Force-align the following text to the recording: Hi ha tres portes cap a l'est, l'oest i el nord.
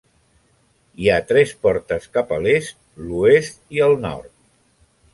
Hi 1.03 1.09
ha 1.15 1.19
tres 1.33 1.53
portes 1.67 2.09
cap 2.19 2.35
a 2.39 2.41
l'est, 2.47 2.75
l'oest 3.11 3.65
i 3.79 3.89
el 3.91 3.99
nord. 4.11 4.39